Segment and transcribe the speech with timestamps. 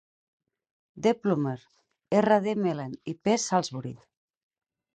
[1.07, 1.59] D Plummer,
[2.23, 2.39] R.
[2.47, 2.55] D.
[2.63, 3.37] Melen i P.
[3.47, 3.95] Salsbury.